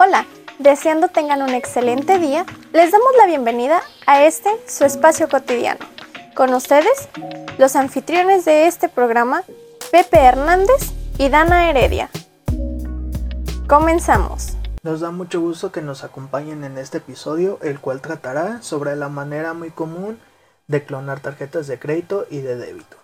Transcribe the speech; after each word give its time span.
Hola, 0.00 0.26
deseando 0.60 1.08
tengan 1.08 1.42
un 1.42 1.54
excelente 1.54 2.20
día, 2.20 2.46
les 2.72 2.92
damos 2.92 3.08
la 3.18 3.26
bienvenida 3.26 3.82
a 4.06 4.22
este, 4.22 4.48
su 4.68 4.84
espacio 4.84 5.28
cotidiano. 5.28 5.84
Con 6.36 6.54
ustedes, 6.54 7.08
los 7.58 7.74
anfitriones 7.74 8.44
de 8.44 8.68
este 8.68 8.88
programa, 8.88 9.42
Pepe 9.90 10.18
Hernández 10.20 10.92
y 11.18 11.28
Dana 11.30 11.68
Heredia. 11.68 12.10
Comenzamos. 13.66 14.56
Nos 14.84 15.00
da 15.00 15.10
mucho 15.10 15.40
gusto 15.40 15.72
que 15.72 15.82
nos 15.82 16.04
acompañen 16.04 16.62
en 16.62 16.78
este 16.78 16.98
episodio, 16.98 17.58
el 17.60 17.80
cual 17.80 18.00
tratará 18.00 18.62
sobre 18.62 18.94
la 18.94 19.08
manera 19.08 19.52
muy 19.52 19.72
común 19.72 20.20
de 20.68 20.84
clonar 20.84 21.18
tarjetas 21.18 21.66
de 21.66 21.80
crédito 21.80 22.24
y 22.30 22.38
de 22.38 22.54
débito. 22.54 22.98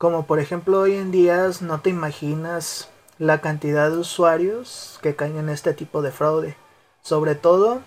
Como 0.00 0.24
por 0.24 0.40
ejemplo 0.40 0.80
hoy 0.80 0.94
en 0.94 1.10
día 1.10 1.50
no 1.60 1.82
te 1.82 1.90
imaginas 1.90 2.88
la 3.18 3.42
cantidad 3.42 3.90
de 3.90 3.98
usuarios 3.98 4.98
que 5.02 5.14
caen 5.14 5.36
en 5.36 5.50
este 5.50 5.74
tipo 5.74 6.00
de 6.00 6.10
fraude. 6.10 6.56
Sobre 7.02 7.34
todo 7.34 7.82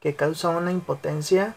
que 0.00 0.16
causa 0.16 0.48
una 0.48 0.72
impotencia 0.72 1.56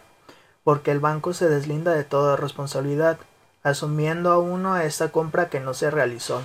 porque 0.66 0.92
el 0.92 1.00
banco 1.00 1.34
se 1.34 1.48
deslinda 1.48 1.94
de 1.94 2.04
toda 2.04 2.36
responsabilidad, 2.36 3.20
asumiendo 3.64 4.34
a 4.34 4.40
uno 4.40 4.74
a 4.74 4.84
esta 4.84 5.14
compra 5.14 5.48
que 5.48 5.62
no 5.62 5.74
se 5.74 5.90
realizó. 5.90 6.42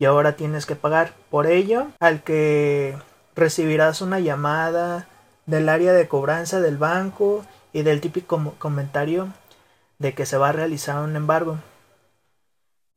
Y 0.00 0.06
ahora 0.06 0.34
tienes 0.34 0.66
que 0.66 0.74
pagar 0.74 1.14
por 1.30 1.46
ello 1.46 1.86
al 2.00 2.24
que 2.24 2.98
recibirás 3.36 4.02
una 4.02 4.18
llamada 4.18 5.06
del 5.46 5.68
área 5.68 5.92
de 5.92 6.08
cobranza 6.08 6.60
del 6.60 6.76
banco 6.76 7.44
y 7.72 7.82
del 7.82 8.00
típico 8.00 8.52
comentario 8.58 9.28
de 10.00 10.12
que 10.12 10.26
se 10.26 10.38
va 10.38 10.48
a 10.48 10.52
realizar 10.52 11.00
un 11.04 11.14
embargo 11.14 11.60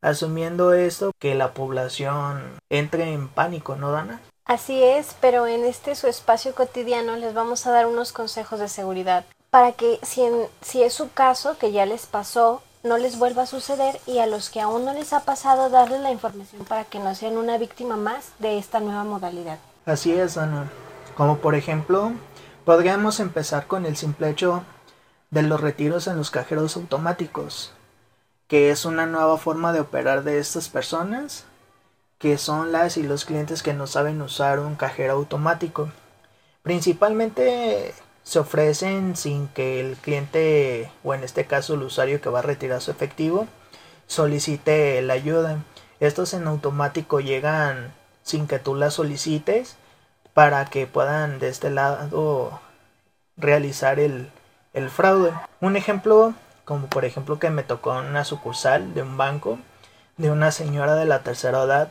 asumiendo 0.04 0.74
esto 0.74 1.12
que 1.20 1.34
la 1.34 1.54
población 1.54 2.60
entre 2.70 3.14
en 3.14 3.28
pánico, 3.28 3.76
¿no, 3.76 3.92
Dana? 3.92 4.22
Así 4.46 4.84
es, 4.84 5.16
pero 5.22 5.48
en 5.48 5.64
este 5.64 5.96
su 5.96 6.08
espacio 6.08 6.54
cotidiano 6.54 7.16
les 7.16 7.34
vamos 7.34 7.66
a 7.66 7.72
dar 7.72 7.88
unos 7.88 8.12
consejos 8.12 8.60
de 8.60 8.68
seguridad 8.68 9.26
para 9.50 9.72
que 9.72 10.00
si, 10.04 10.22
si 10.62 10.84
es 10.84 10.94
su 10.94 11.12
caso, 11.14 11.58
que 11.58 11.72
ya 11.72 11.86
les 11.86 12.06
pasó, 12.06 12.62
no 12.84 12.98
les 12.98 13.18
vuelva 13.18 13.44
a 13.44 13.48
suceder 13.48 14.00
y 14.06 14.20
a 14.20 14.28
los 14.28 14.50
que 14.50 14.60
aún 14.60 14.84
no 14.84 14.94
les 14.94 15.14
ha 15.14 15.22
pasado 15.22 15.70
darles 15.70 16.02
la 16.02 16.12
información 16.12 16.66
para 16.66 16.84
que 16.84 17.00
no 17.00 17.16
sean 17.16 17.38
una 17.38 17.58
víctima 17.58 17.96
más 17.96 18.34
de 18.40 18.58
esta 18.58 18.82
nueva 18.82 19.06
modalidad. 19.06 19.60
Así 19.86 20.12
es, 20.12 20.36
Dana. 20.36 20.70
Como 21.16 21.38
por 21.38 21.56
ejemplo, 21.56 22.12
podríamos 22.66 23.22
empezar 23.22 23.68
con 23.68 23.86
el 23.86 23.96
simple 23.96 24.30
hecho 24.30 24.64
de 25.32 25.44
los 25.44 25.62
retiros 25.62 26.08
en 26.08 26.18
los 26.18 26.32
cajeros 26.32 26.76
automáticos 26.76 27.72
que 28.48 28.72
es 28.72 28.86
una 28.86 29.06
nueva 29.06 29.38
forma 29.38 29.74
de 29.74 29.80
operar 29.80 30.24
de 30.24 30.40
estas 30.40 30.70
personas, 30.70 31.46
que 32.18 32.38
son 32.38 32.72
las 32.72 32.98
y 32.98 33.04
los 33.04 33.26
clientes 33.26 33.64
que 33.64 33.74
no 33.74 33.88
saben 33.88 34.22
usar 34.22 34.60
un 34.60 34.76
cajero 34.76 35.14
automático. 35.14 35.90
Principalmente 36.62 37.94
se 38.24 38.40
ofrecen 38.40 39.16
sin 39.16 39.48
que 39.50 39.82
el 39.82 39.98
cliente, 39.98 40.92
o 41.04 41.14
en 41.14 41.24
este 41.24 41.46
caso 41.46 41.74
el 41.74 41.84
usuario 41.84 42.22
que 42.22 42.30
va 42.30 42.40
a 42.40 42.44
retirar 42.44 42.82
su 42.82 42.92
efectivo, 42.92 43.48
solicite 44.08 45.02
la 45.02 45.14
ayuda. 45.14 45.64
Estos 46.00 46.34
en 46.34 46.48
automático 46.48 47.20
llegan 47.20 47.94
sin 48.24 48.48
que 48.48 48.60
tú 48.60 48.76
la 48.76 48.92
solicites 48.92 49.76
para 50.34 50.66
que 50.66 50.88
puedan 50.88 51.40
de 51.40 51.50
este 51.50 51.70
lado 51.70 52.62
realizar 53.38 54.00
el, 54.00 54.30
el 54.74 54.90
fraude. 54.90 55.34
Un 55.60 55.76
ejemplo 55.76 56.34
como 56.66 56.88
por 56.88 57.06
ejemplo 57.06 57.40
que 57.40 57.50
me 57.50 57.64
tocó 57.64 57.92
una 57.92 58.24
sucursal 58.26 58.94
de 58.94 59.02
un 59.02 59.18
banco 59.18 59.60
de 60.18 60.32
una 60.32 60.52
señora 60.52 60.96
de 60.96 61.06
la 61.06 61.24
tercera 61.24 61.64
edad 61.64 61.90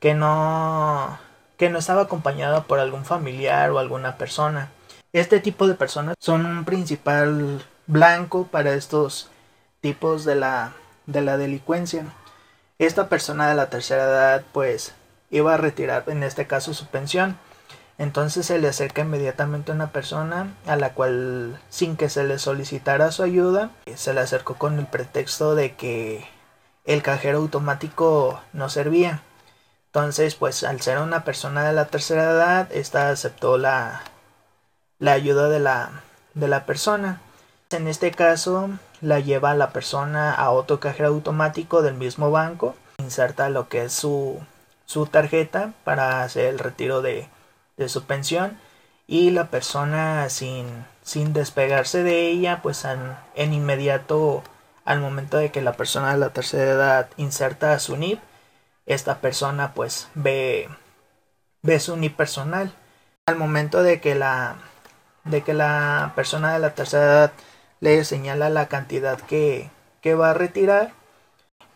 que 0.00 0.14
no 0.14 1.18
que 1.56 1.70
no 1.70 1.78
estaba 1.78 2.02
acompañada 2.02 2.64
por 2.64 2.78
algún 2.80 3.04
familiar 3.04 3.70
o 3.70 3.78
alguna 3.78 4.18
persona. 4.18 4.70
Este 5.12 5.38
tipo 5.38 5.68
de 5.68 5.74
personas 5.74 6.16
son 6.18 6.46
un 6.46 6.64
principal 6.64 7.64
blanco 7.86 8.48
para 8.48 8.74
estos 8.74 9.30
tipos 9.80 10.24
de 10.24 10.34
la 10.34 10.72
de 11.06 11.22
la 11.22 11.36
delincuencia. 11.36 12.06
Esta 12.78 13.08
persona 13.08 13.48
de 13.48 13.54
la 13.54 13.70
tercera 13.70 14.04
edad 14.04 14.44
pues 14.52 14.94
iba 15.30 15.54
a 15.54 15.58
retirar 15.58 16.04
en 16.08 16.22
este 16.22 16.46
caso 16.46 16.74
su 16.74 16.86
pensión 16.86 17.38
entonces 17.98 18.46
se 18.46 18.58
le 18.58 18.68
acerca 18.68 19.02
inmediatamente 19.02 19.70
a 19.70 19.74
una 19.74 19.92
persona 19.92 20.52
a 20.66 20.76
la 20.76 20.94
cual 20.94 21.60
sin 21.68 21.96
que 21.96 22.08
se 22.08 22.24
le 22.24 22.38
solicitara 22.38 23.12
su 23.12 23.22
ayuda, 23.22 23.70
se 23.94 24.14
le 24.14 24.20
acercó 24.20 24.54
con 24.56 24.78
el 24.78 24.86
pretexto 24.86 25.54
de 25.54 25.74
que 25.74 26.26
el 26.84 27.02
cajero 27.02 27.38
automático 27.38 28.40
no 28.52 28.68
servía. 28.68 29.22
Entonces, 29.86 30.34
pues 30.34 30.64
al 30.64 30.80
ser 30.80 30.98
una 30.98 31.24
persona 31.24 31.64
de 31.64 31.72
la 31.72 31.86
tercera 31.86 32.24
edad, 32.24 32.68
esta 32.72 33.10
aceptó 33.10 33.58
la, 33.58 34.02
la 34.98 35.12
ayuda 35.12 35.48
de 35.48 35.60
la, 35.60 36.02
de 36.34 36.48
la 36.48 36.66
persona. 36.66 37.20
En 37.70 37.86
este 37.86 38.10
caso, 38.10 38.70
la 39.00 39.20
lleva 39.20 39.54
la 39.54 39.70
persona 39.70 40.34
a 40.34 40.50
otro 40.50 40.80
cajero 40.80 41.10
automático 41.10 41.80
del 41.82 41.94
mismo 41.94 42.30
banco, 42.32 42.74
inserta 42.98 43.48
lo 43.50 43.68
que 43.68 43.84
es 43.84 43.92
su, 43.92 44.40
su 44.84 45.06
tarjeta 45.06 45.72
para 45.84 46.22
hacer 46.22 46.46
el 46.46 46.58
retiro 46.58 47.00
de, 47.00 47.28
de 47.76 47.88
su 47.88 48.04
pensión 48.04 48.58
y 49.06 49.30
la 49.30 49.50
persona 49.50 50.28
sin, 50.30 50.86
sin 51.02 51.32
despegarse 51.32 52.02
de 52.02 52.28
ella 52.28 52.60
pues 52.62 52.84
en, 52.84 53.52
inmediato 53.52 54.42
al 54.84 55.00
momento 55.00 55.38
de 55.38 55.50
que 55.50 55.62
la 55.62 55.74
persona 55.74 56.12
de 56.12 56.18
la 56.18 56.30
tercera 56.30 56.70
edad 56.70 57.10
inserta 57.16 57.78
su 57.78 57.96
NIP 57.96 58.20
esta 58.86 59.20
persona 59.20 59.74
pues 59.74 60.08
ve 60.14 60.68
ve 61.62 61.80
su 61.80 61.96
NIP 61.96 62.16
personal. 62.16 62.74
Al 63.26 63.36
momento 63.36 63.82
de 63.82 64.00
que 64.00 64.14
la 64.14 64.56
de 65.24 65.42
que 65.42 65.54
la 65.54 66.12
persona 66.14 66.52
de 66.52 66.58
la 66.58 66.74
tercera 66.74 67.04
edad 67.04 67.32
le 67.80 68.04
señala 68.04 68.50
la 68.50 68.68
cantidad 68.68 69.18
que, 69.18 69.70
que 70.02 70.14
va 70.14 70.30
a 70.30 70.34
retirar 70.34 70.92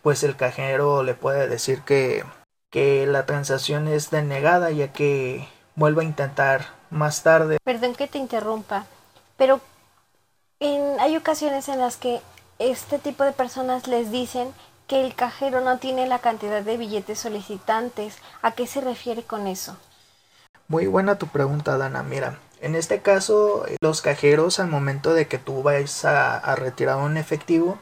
pues 0.03 0.23
el 0.23 0.35
cajero 0.35 1.03
le 1.03 1.13
puede 1.15 1.47
decir 1.47 1.81
que, 1.81 2.23
que 2.69 3.07
la 3.07 3.25
transacción 3.25 3.87
es 3.87 4.11
denegada 4.11 4.71
ya 4.71 4.93
que 4.93 5.47
vuelvo 5.79 6.01
a 6.01 6.03
intentar 6.03 6.65
más 6.91 7.23
tarde. 7.23 7.57
Perdón 7.63 7.95
que 7.95 8.07
te 8.07 8.17
interrumpa, 8.17 8.85
pero 9.37 9.61
en, 10.59 10.99
hay 10.99 11.15
ocasiones 11.15 11.69
en 11.69 11.79
las 11.79 11.97
que 11.97 12.21
este 12.59 12.99
tipo 12.99 13.23
de 13.23 13.31
personas 13.31 13.87
les 13.87 14.11
dicen 14.11 14.53
que 14.87 15.05
el 15.05 15.15
cajero 15.15 15.61
no 15.61 15.77
tiene 15.77 16.05
la 16.07 16.19
cantidad 16.19 16.61
de 16.61 16.77
billetes 16.77 17.19
solicitantes. 17.19 18.17
¿A 18.41 18.51
qué 18.51 18.67
se 18.67 18.81
refiere 18.81 19.23
con 19.23 19.47
eso? 19.47 19.77
Muy 20.67 20.87
buena 20.87 21.17
tu 21.17 21.27
pregunta, 21.27 21.77
Dana. 21.77 22.03
Mira, 22.03 22.39
en 22.59 22.75
este 22.75 23.01
caso, 23.01 23.65
los 23.81 24.01
cajeros 24.01 24.59
al 24.59 24.67
momento 24.67 25.13
de 25.13 25.27
que 25.27 25.37
tú 25.37 25.63
vayas 25.63 26.03
a, 26.05 26.37
a 26.37 26.55
retirar 26.55 26.97
un 26.97 27.17
efectivo, 27.17 27.79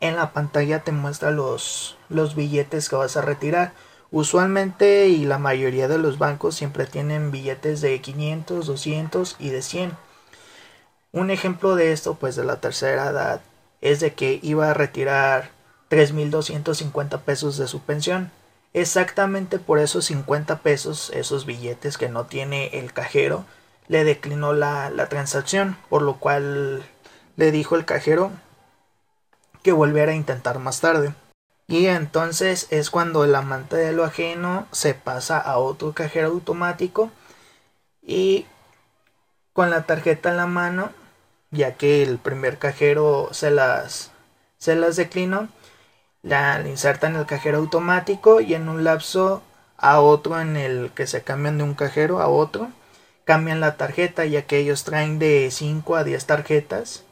en 0.00 0.16
la 0.16 0.32
pantalla 0.32 0.80
te 0.80 0.92
muestra 0.92 1.30
los, 1.30 1.96
los 2.08 2.34
billetes 2.34 2.88
que 2.88 2.96
vas 2.96 3.16
a 3.16 3.22
retirar. 3.22 3.72
Usualmente 4.10 5.08
y 5.08 5.26
la 5.26 5.38
mayoría 5.38 5.86
de 5.86 5.98
los 5.98 6.18
bancos 6.18 6.54
siempre 6.54 6.86
tienen 6.86 7.30
billetes 7.30 7.82
de 7.82 8.00
500, 8.00 8.66
200 8.66 9.36
y 9.38 9.50
de 9.50 9.60
100. 9.60 9.96
Un 11.12 11.30
ejemplo 11.30 11.76
de 11.76 11.92
esto, 11.92 12.14
pues 12.14 12.34
de 12.34 12.44
la 12.44 12.60
tercera 12.60 13.10
edad, 13.10 13.42
es 13.82 14.00
de 14.00 14.14
que 14.14 14.40
iba 14.42 14.70
a 14.70 14.74
retirar 14.74 15.50
3.250 15.90 17.20
pesos 17.20 17.58
de 17.58 17.68
su 17.68 17.80
pensión. 17.80 18.30
Exactamente 18.72 19.58
por 19.58 19.78
esos 19.78 20.06
50 20.06 20.60
pesos, 20.60 21.10
esos 21.14 21.44
billetes 21.44 21.98
que 21.98 22.08
no 22.08 22.24
tiene 22.26 22.78
el 22.78 22.92
cajero, 22.92 23.44
le 23.88 24.04
declinó 24.04 24.52
la, 24.52 24.90
la 24.90 25.08
transacción, 25.08 25.76
por 25.88 26.02
lo 26.02 26.18
cual 26.18 26.82
le 27.36 27.50
dijo 27.50 27.76
el 27.76 27.84
cajero 27.84 28.30
que 29.62 29.72
volviera 29.72 30.12
a 30.12 30.16
intentar 30.16 30.58
más 30.58 30.80
tarde. 30.80 31.14
Y 31.68 31.86
entonces 31.86 32.66
es 32.70 32.88
cuando 32.88 33.24
el 33.24 33.34
amante 33.34 33.76
de 33.76 33.92
lo 33.92 34.04
ajeno 34.04 34.66
se 34.72 34.94
pasa 34.94 35.38
a 35.38 35.58
otro 35.58 35.92
cajero 35.92 36.28
automático 36.28 37.10
y 38.02 38.46
con 39.52 39.68
la 39.68 39.82
tarjeta 39.82 40.30
en 40.30 40.38
la 40.38 40.46
mano, 40.46 40.92
ya 41.50 41.74
que 41.74 42.02
el 42.02 42.16
primer 42.18 42.58
cajero 42.58 43.28
se 43.32 43.50
las, 43.50 44.12
se 44.56 44.76
las 44.76 44.96
declinó, 44.96 45.48
la 46.22 46.66
inserta 46.66 47.06
en 47.06 47.16
el 47.16 47.26
cajero 47.26 47.58
automático 47.58 48.40
y 48.40 48.54
en 48.54 48.70
un 48.70 48.82
lapso 48.82 49.42
a 49.76 50.00
otro 50.00 50.40
en 50.40 50.56
el 50.56 50.90
que 50.94 51.06
se 51.06 51.22
cambian 51.22 51.58
de 51.58 51.64
un 51.64 51.74
cajero 51.74 52.22
a 52.22 52.28
otro, 52.28 52.70
cambian 53.24 53.60
la 53.60 53.76
tarjeta 53.76 54.24
ya 54.24 54.46
que 54.46 54.56
ellos 54.56 54.84
traen 54.84 55.18
de 55.18 55.50
5 55.50 55.96
a 55.96 56.04
10 56.04 56.24
tarjetas 56.24 57.04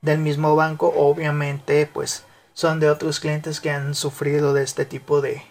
del 0.00 0.18
mismo 0.20 0.54
banco, 0.54 0.92
obviamente 0.96 1.90
pues 1.92 2.24
son 2.56 2.80
de 2.80 2.88
otros 2.88 3.20
clientes 3.20 3.60
que 3.60 3.70
han 3.70 3.94
sufrido 3.94 4.54
de 4.54 4.62
este 4.62 4.86
tipo 4.86 5.20
de, 5.20 5.42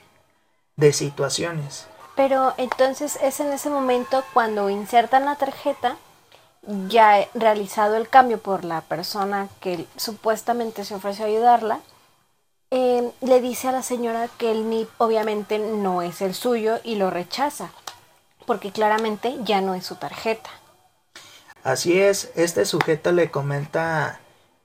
de 0.75 0.91
situaciones. 0.91 1.85
Pero 2.15 2.55
entonces 2.57 3.19
es 3.21 3.39
en 3.39 3.53
ese 3.53 3.69
momento 3.69 4.23
cuando 4.33 4.71
insertan 4.71 5.25
la 5.25 5.35
tarjeta, 5.35 5.97
ya 6.87 7.27
realizado 7.35 7.95
el 7.95 8.09
cambio 8.09 8.39
por 8.39 8.65
la 8.65 8.81
persona 8.81 9.49
que 9.59 9.85
supuestamente 9.97 10.83
se 10.83 10.95
ofreció 10.95 11.25
a 11.25 11.27
ayudarla, 11.27 11.79
eh, 12.71 13.11
le 13.21 13.39
dice 13.39 13.67
a 13.67 13.71
la 13.71 13.83
señora 13.83 14.27
que 14.39 14.51
el 14.51 14.67
NIP 14.67 14.89
obviamente 14.97 15.59
no 15.59 16.01
es 16.01 16.21
el 16.21 16.33
suyo 16.33 16.79
y 16.83 16.95
lo 16.95 17.11
rechaza, 17.11 17.69
porque 18.47 18.71
claramente 18.71 19.37
ya 19.43 19.61
no 19.61 19.75
es 19.75 19.85
su 19.85 19.95
tarjeta. 19.97 20.49
Así 21.63 22.01
es, 22.01 22.31
este 22.35 22.65
sujeto 22.65 23.11
le 23.11 23.29
comenta 23.29 24.19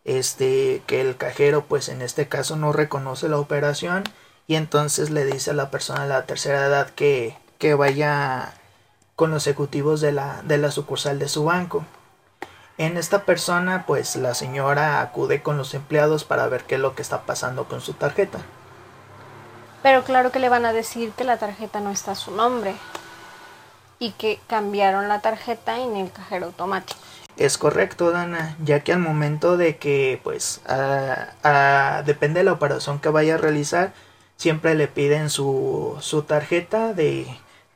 este 0.04 0.82
que 0.86 1.00
el 1.00 1.16
cajero 1.16 1.64
pues 1.66 1.88
en 1.88 2.02
este 2.02 2.28
caso 2.28 2.56
no 2.56 2.72
reconoce 2.72 3.28
la 3.28 3.38
operación 3.38 4.04
y 4.46 4.56
entonces 4.56 5.10
le 5.10 5.24
dice 5.24 5.50
a 5.50 5.54
la 5.54 5.70
persona 5.70 6.02
de 6.02 6.08
la 6.08 6.26
tercera 6.26 6.66
edad 6.66 6.90
que, 6.90 7.36
que 7.58 7.74
vaya 7.74 8.54
con 9.14 9.30
los 9.30 9.46
ejecutivos 9.46 10.00
de 10.00 10.12
la, 10.12 10.40
de 10.44 10.58
la 10.58 10.70
sucursal 10.70 11.18
de 11.18 11.28
su 11.28 11.44
banco. 11.44 11.84
En 12.78 12.96
esta 12.96 13.26
persona, 13.26 13.84
pues 13.86 14.16
la 14.16 14.34
señora 14.34 15.02
acude 15.02 15.42
con 15.42 15.58
los 15.58 15.74
empleados 15.74 16.24
para 16.24 16.48
ver 16.48 16.64
qué 16.64 16.76
es 16.76 16.80
lo 16.80 16.94
que 16.94 17.02
está 17.02 17.22
pasando 17.26 17.68
con 17.68 17.82
su 17.82 17.92
tarjeta. 17.92 18.38
Pero 19.82 20.04
claro 20.04 20.32
que 20.32 20.38
le 20.38 20.48
van 20.48 20.64
a 20.64 20.72
decir 20.72 21.12
que 21.12 21.24
la 21.24 21.36
tarjeta 21.36 21.80
no 21.80 21.90
está 21.90 22.12
a 22.12 22.14
su 22.14 22.30
nombre 22.30 22.74
y 23.98 24.12
que 24.12 24.40
cambiaron 24.46 25.08
la 25.08 25.20
tarjeta 25.20 25.78
en 25.78 25.96
el 25.96 26.10
cajero 26.10 26.46
automático. 26.46 26.98
Es 27.40 27.56
correcto, 27.56 28.10
Dana, 28.10 28.54
ya 28.62 28.80
que 28.80 28.92
al 28.92 28.98
momento 28.98 29.56
de 29.56 29.78
que, 29.78 30.20
pues, 30.22 30.60
depende 32.04 32.40
de 32.40 32.44
la 32.44 32.52
operación 32.52 33.00
que 33.00 33.08
vaya 33.08 33.36
a 33.36 33.38
realizar, 33.38 33.94
siempre 34.36 34.74
le 34.74 34.88
piden 34.88 35.30
su, 35.30 35.96
su 36.00 36.24
tarjeta 36.24 36.92
de, 36.92 37.26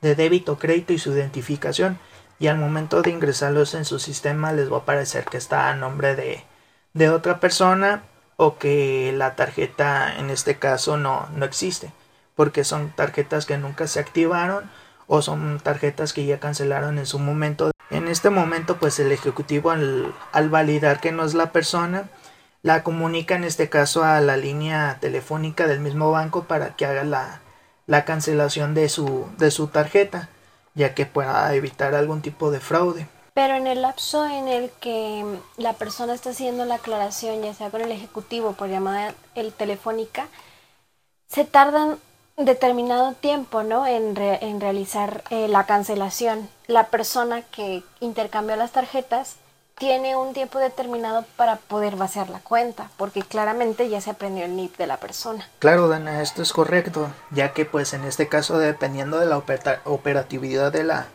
de 0.03 0.15
débito, 0.15 0.59
crédito 0.59 0.93
y 0.93 0.99
su 0.99 1.13
identificación 1.13 1.99
y 2.39 2.49
al 2.49 2.59
momento 2.59 3.01
de 3.01 3.11
ingresarlos 3.11 3.73
en 3.73 3.87
su 3.87 3.99
sistema 3.99 4.53
les 4.53 4.71
va 4.71 4.77
a 4.77 4.81
aparecer 4.81 5.25
que 5.25 5.39
está 5.39 5.71
a 5.71 5.75
nombre 5.75 6.15
de, 6.15 6.45
de 6.93 7.09
otra 7.09 7.41
persona 7.41 8.03
o 8.37 8.59
que 8.59 9.15
la 9.17 9.35
tarjeta 9.35 10.15
en 10.19 10.29
este 10.29 10.59
caso 10.59 10.99
no, 10.99 11.27
no 11.35 11.47
existe 11.47 11.91
porque 12.37 12.65
son 12.65 12.91
tarjetas 12.91 13.47
que 13.47 13.57
nunca 13.57 13.87
se 13.87 14.01
activaron 14.01 14.71
o 15.07 15.23
son 15.23 15.59
tarjetas 15.61 16.13
que 16.13 16.27
ya 16.27 16.39
cancelaron 16.39 16.99
en 16.99 17.07
su 17.07 17.19
momento. 17.19 17.71
En 17.91 18.09
este 18.09 18.31
momento 18.31 18.77
pues 18.77 18.99
el 18.99 19.13
ejecutivo 19.13 19.71
al, 19.71 20.15
al 20.33 20.49
validar 20.49 21.01
que 21.01 21.13
no 21.13 21.25
es 21.25 21.35
la 21.35 21.53
persona 21.53 22.09
la 22.63 22.83
comunica 22.83 23.35
en 23.35 23.45
este 23.45 23.69
caso 23.69 24.05
a 24.05 24.21
la 24.21 24.39
línea 24.39 24.97
telefónica 24.99 25.67
del 25.67 25.81
mismo 25.81 26.11
banco 26.11 26.45
para 26.45 26.75
que 26.77 26.87
haga 26.87 27.05
la, 27.05 27.43
la 27.87 28.07
cancelación 28.07 28.73
de 28.73 28.89
su, 28.89 29.29
de 29.37 29.51
su 29.51 29.67
tarjeta 29.69 30.31
ya 30.75 30.95
que 30.95 31.07
pueda 31.07 31.55
evitar 31.55 31.95
algún 31.95 32.23
tipo 32.23 32.51
de 32.51 32.61
fraude. 32.61 33.07
Pero 33.35 33.55
en 33.57 33.67
el 33.67 33.83
lapso 33.83 34.27
en 34.27 34.49
el 34.49 34.71
que 34.81 35.25
la 35.57 35.75
persona 35.75 36.15
está 36.15 36.31
haciendo 36.31 36.65
la 36.65 36.77
aclaración, 36.77 37.43
ya 37.43 37.53
sea 37.53 37.71
con 37.71 37.81
el 37.81 37.93
ejecutivo 37.93 38.53
por 38.53 38.69
llamada 38.69 39.15
el 39.35 39.53
telefónica, 39.53 40.29
se 41.29 41.45
tardan 41.45 41.99
determinado 42.37 43.13
tiempo, 43.15 43.63
¿no? 43.63 43.87
En, 43.87 44.17
en 44.17 44.61
realizar 44.61 45.25
eh, 45.31 45.49
la 45.49 45.67
cancelación. 45.67 46.49
La 46.67 46.89
persona 46.89 47.43
que 47.43 47.83
intercambió 48.01 48.57
las 48.57 48.73
tarjetas 48.73 49.37
tiene 49.77 50.17
un 50.17 50.35
tiempo 50.35 50.59
determinado 50.59 51.25
para 51.37 51.57
poder 51.57 51.97
vaciar 51.97 52.31
la 52.31 52.39
cuenta, 52.39 52.91
porque 52.97 53.23
claramente 53.23 53.89
ya 53.89 54.01
se 54.01 54.11
aprendió 54.11 54.45
el 54.45 54.57
NIP 54.57 54.77
de 54.77 54.87
la 54.87 54.99
persona. 54.99 55.49
Claro, 55.59 55.89
Dana, 55.89 56.23
esto 56.23 56.43
es 56.43 56.53
correcto, 56.53 57.11
ya 57.31 57.53
que 57.53 57.65
pues 57.65 57.93
en 57.93 58.05
este 58.05 58.29
caso 58.29 58.59
dependiendo 58.59 59.19
de 59.19 59.27
la 59.27 59.43
operatividad 59.85 60.73
de 60.73 60.85
la 60.85 61.09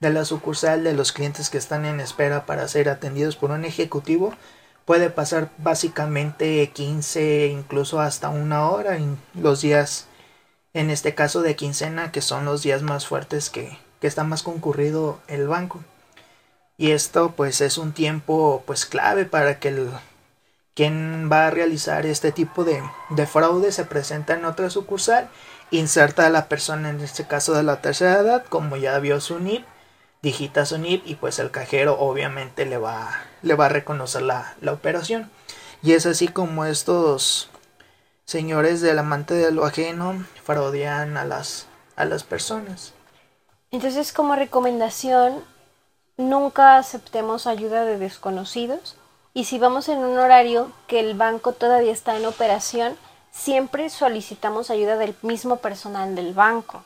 de 0.00 0.10
la 0.10 0.26
sucursal 0.26 0.84
de 0.84 0.92
los 0.92 1.12
clientes 1.12 1.48
que 1.48 1.56
están 1.56 1.86
en 1.86 2.00
espera 2.00 2.44
para 2.44 2.68
ser 2.68 2.90
atendidos 2.90 3.36
por 3.36 3.50
un 3.50 3.64
ejecutivo, 3.64 4.34
puede 4.84 5.08
pasar 5.08 5.50
básicamente 5.56 6.70
15 6.70 7.46
incluso 7.46 8.00
hasta 8.00 8.28
una 8.28 8.70
hora 8.70 8.96
en 8.96 9.18
los 9.34 9.62
días 9.62 10.06
en 10.76 10.90
este 10.90 11.14
caso 11.14 11.42
de 11.42 11.56
quincena 11.56 12.12
que 12.12 12.20
son 12.20 12.44
los 12.44 12.62
días 12.62 12.82
más 12.82 13.06
fuertes 13.06 13.50
que, 13.50 13.78
que 14.00 14.06
está 14.06 14.24
más 14.24 14.42
concurrido 14.42 15.18
el 15.26 15.48
banco. 15.48 15.80
Y 16.76 16.90
esto 16.90 17.32
pues 17.36 17.60
es 17.60 17.78
un 17.78 17.92
tiempo 17.92 18.62
pues 18.66 18.86
clave 18.86 19.24
para 19.24 19.58
que 19.58 19.68
el 19.68 19.90
quien 20.74 21.30
va 21.32 21.46
a 21.46 21.50
realizar 21.50 22.04
este 22.04 22.32
tipo 22.32 22.64
de, 22.64 22.82
de 23.08 23.26
fraude 23.26 23.72
se 23.72 23.86
presenta 23.86 24.34
en 24.34 24.44
otra 24.44 24.68
sucursal 24.68 25.30
inserta 25.70 26.26
a 26.26 26.30
la 26.30 26.48
persona 26.48 26.90
en 26.90 27.00
este 27.00 27.26
caso 27.26 27.54
de 27.54 27.62
la 27.62 27.80
tercera 27.80 28.20
edad 28.20 28.44
como 28.44 28.76
ya 28.76 28.98
vio 28.98 29.18
su 29.20 29.38
NIP 29.38 29.64
digita 30.26 30.66
su 30.66 30.76
NIP 30.76 31.06
y 31.06 31.14
pues 31.14 31.38
el 31.38 31.50
cajero 31.50 31.98
obviamente 31.98 32.66
le 32.66 32.78
va, 32.78 33.10
le 33.42 33.54
va 33.54 33.66
a 33.66 33.70
reconocer 33.70 34.22
la, 34.22 34.56
la 34.60 34.72
operación. 34.72 35.30
Y 35.82 35.92
es 35.92 36.04
así 36.04 36.26
como 36.26 36.64
estos 36.64 37.48
señores 38.26 38.80
del 38.82 38.98
amante 38.98 39.34
de 39.34 39.50
lo 39.50 39.64
ajeno 39.64 40.24
fraudean 40.44 41.16
a 41.16 41.24
las, 41.24 41.66
a 41.96 42.04
las 42.04 42.24
personas 42.24 42.92
entonces 43.70 44.12
como 44.12 44.36
recomendación 44.36 45.42
nunca 46.16 46.76
aceptemos 46.76 47.46
ayuda 47.46 47.84
de 47.84 47.98
desconocidos 47.98 48.96
y 49.36 49.44
si 49.44 49.58
vamos 49.58 49.90
en 49.90 49.98
un 49.98 50.18
horario 50.18 50.72
que 50.86 50.98
el 50.98 51.12
banco 51.12 51.52
todavía 51.52 51.92
está 51.92 52.16
en 52.16 52.24
operación, 52.24 52.96
siempre 53.30 53.90
solicitamos 53.90 54.70
ayuda 54.70 54.96
del 54.96 55.14
mismo 55.20 55.56
personal 55.56 56.14
del 56.14 56.32
banco. 56.32 56.82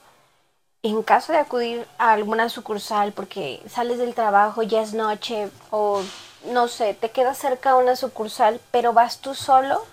En 0.83 1.05
caso 1.05 1.31
de 1.31 1.39
acudir 1.39 1.87
a 1.97 2.11
alguna 2.11 2.49
sucursal 2.49 3.13
porque 3.13 3.63
sales 3.69 3.99
del 3.99 4.17
trabajo, 4.17 4.65
ya 4.65 4.83
es 4.83 4.95
noche 4.95 5.49
o 5.71 6.03
no 6.47 6.67
sé, 6.67 6.93
te 6.93 7.13
quedas 7.13 7.39
cerca 7.39 7.71
a 7.71 7.77
una 7.77 7.95
sucursal, 7.95 8.61
pero 8.73 8.93
vas 8.93 9.19
tú 9.21 9.37
solo, 9.37 9.85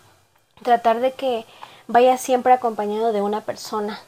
tratar 0.64 1.00
de 1.00 1.14
que 1.14 1.46
vayas 1.88 2.22
siempre 2.22 2.54
acompañado 2.54 3.14
de 3.14 3.22
una 3.22 3.42
persona. 3.42 4.00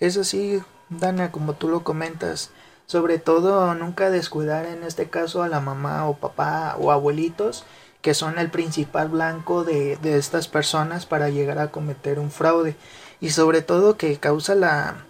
Eso 0.00 0.24
sí, 0.24 0.62
Dana, 0.88 1.30
como 1.30 1.54
tú 1.54 1.68
lo 1.68 1.84
comentas, 1.84 2.50
sobre 2.86 3.18
todo 3.18 3.74
nunca 3.74 4.10
descuidar 4.10 4.66
en 4.66 4.84
este 4.84 5.08
caso 5.08 5.42
a 5.42 5.48
la 5.48 5.60
mamá 5.60 6.08
o 6.08 6.16
papá 6.16 6.76
o 6.78 6.92
abuelitos 6.92 7.64
que 8.02 8.12
son 8.12 8.38
el 8.38 8.50
principal 8.50 9.08
blanco 9.08 9.64
de, 9.64 9.96
de 9.96 10.18
estas 10.18 10.46
personas 10.46 11.06
para 11.06 11.30
llegar 11.30 11.58
a 11.58 11.70
cometer 11.70 12.18
un 12.18 12.30
fraude 12.30 12.76
y 13.18 13.30
sobre 13.30 13.62
todo 13.62 13.96
que 13.96 14.18
causa 14.18 14.54
la, 14.54 15.06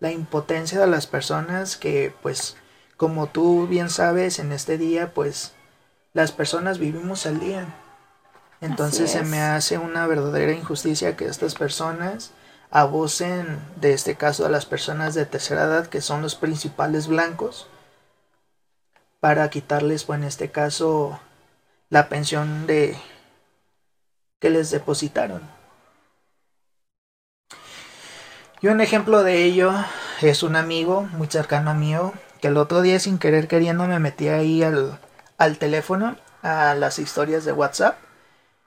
la 0.00 0.10
impotencia 0.10 0.80
de 0.80 0.88
las 0.88 1.06
personas 1.06 1.76
que 1.76 2.12
pues 2.22 2.56
como 2.96 3.28
tú 3.28 3.68
bien 3.68 3.88
sabes 3.88 4.40
en 4.40 4.50
este 4.50 4.76
día 4.76 5.14
pues 5.14 5.52
las 6.14 6.32
personas 6.32 6.78
vivimos 6.78 7.26
al 7.26 7.38
día 7.38 7.68
entonces 8.62 9.10
se 9.10 9.24
me 9.24 9.40
hace 9.40 9.76
una 9.76 10.06
verdadera 10.06 10.52
injusticia 10.52 11.16
que 11.16 11.26
estas 11.26 11.56
personas 11.56 12.30
abusen 12.70 13.58
de 13.80 13.92
este 13.92 14.14
caso 14.14 14.46
a 14.46 14.48
las 14.48 14.66
personas 14.66 15.14
de 15.14 15.26
tercera 15.26 15.64
edad 15.64 15.88
que 15.88 16.00
son 16.00 16.22
los 16.22 16.36
principales 16.36 17.08
blancos 17.08 17.66
para 19.18 19.50
quitarles 19.50 20.04
pues 20.04 20.20
en 20.20 20.24
este 20.24 20.52
caso 20.52 21.18
la 21.90 22.08
pensión 22.08 22.68
de 22.68 22.96
que 24.38 24.48
les 24.48 24.70
depositaron. 24.70 25.42
Y 28.60 28.68
un 28.68 28.80
ejemplo 28.80 29.24
de 29.24 29.42
ello 29.42 29.72
es 30.20 30.44
un 30.44 30.54
amigo 30.54 31.02
muy 31.02 31.26
cercano 31.26 31.72
a 31.72 31.74
mí 31.74 31.96
que 32.40 32.46
el 32.46 32.56
otro 32.56 32.80
día 32.80 33.00
sin 33.00 33.18
querer 33.18 33.48
queriendo 33.48 33.88
me 33.88 33.98
metí 33.98 34.28
ahí 34.28 34.62
al, 34.62 35.00
al 35.36 35.58
teléfono 35.58 36.16
a 36.42 36.74
las 36.74 37.00
historias 37.00 37.44
de 37.44 37.50
WhatsApp 37.50 37.98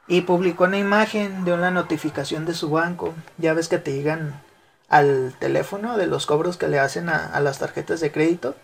y 0.07 0.21
publicó 0.21 0.65
una 0.65 0.77
imagen 0.77 1.45
de 1.45 1.53
una 1.53 1.71
notificación 1.71 2.45
de 2.45 2.53
su 2.53 2.69
banco. 2.69 3.13
Ya 3.37 3.53
ves 3.53 3.67
que 3.67 3.79
te 3.79 3.93
llegan 3.93 4.41
al 4.87 5.33
teléfono 5.39 5.97
de 5.97 6.07
los 6.07 6.25
cobros 6.25 6.57
que 6.57 6.67
le 6.67 6.79
hacen 6.79 7.09
a, 7.09 7.39
las 7.39 7.59
tarjetas 7.59 7.99
de 7.99 8.11
crédito. 8.11 8.55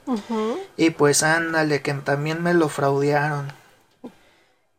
Y 0.78 0.92
pues 0.92 1.24
ándale, 1.24 1.82
que 1.82 1.94
también 1.94 2.44
me 2.44 2.54
lo 2.54 2.70
fraudearon. 2.70 3.52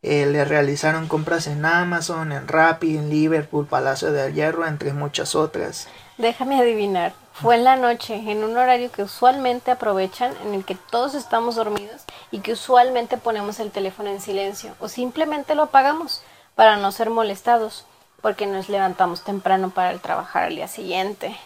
Eh, 0.03 0.27
le 0.27 0.45
realizaron 0.45 1.07
compras 1.07 1.47
en 1.47 1.65
Amazon, 1.65 2.33
en 2.33 2.49
Rappi, 2.49 2.97
en 2.97 3.09
Liverpool, 3.09 3.67
Palacio 3.67 4.11
de 4.11 4.33
Hierro, 4.33 4.67
entre 4.67 4.93
muchas 4.93 5.37
otras. 5.37 5.87
Déjame 6.19 6.61
adivinar, 6.61 7.13
fue 7.33 7.55
en 7.55 7.65
la 7.65 7.77
noche, 7.77 8.15
en 8.15 8.43
un 8.43 8.57
horario 8.57 8.91
que 8.91 9.05
usualmente 9.05 9.71
aprovechan, 9.71 10.35
en 10.45 10.55
el 10.55 10.65
que 10.65 10.75
todos 10.75 11.15
estamos 11.15 11.55
dormidos 11.55 12.03
y 12.33 12.41
que 12.41 12.53
usualmente 12.53 13.17
ponemos 13.17 13.61
el 13.61 13.71
teléfono 13.71 14.11
en 14.11 14.21
silencio 14.21 14.75
o 14.81 14.89
simplemente 14.89 15.55
lo 15.55 15.65
apagamos 15.65 16.23
para 16.55 16.77
no 16.77 16.93
ser 16.93 17.11
molestados, 17.11 17.87
porque 18.21 18.47
nos 18.47 18.69
levantamos 18.69 19.25
temprano 19.25 19.71
para 19.71 19.97
trabajar 19.99 20.45
al 20.45 20.57
día 20.57 20.69
siguiente. 20.69 21.37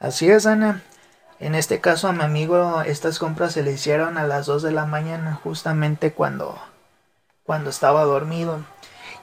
Así 0.00 0.30
es, 0.30 0.46
Ana. 0.46 0.82
En 1.38 1.54
este 1.56 1.80
caso 1.80 2.06
a 2.06 2.12
mi 2.12 2.22
amigo 2.22 2.82
estas 2.82 3.18
compras 3.18 3.52
se 3.54 3.64
le 3.64 3.72
hicieron 3.72 4.16
a 4.16 4.26
las 4.26 4.46
2 4.46 4.62
de 4.62 4.70
la 4.70 4.86
mañana, 4.86 5.40
justamente 5.42 6.12
cuando, 6.12 6.56
cuando 7.44 7.70
estaba 7.70 8.04
dormido. 8.04 8.60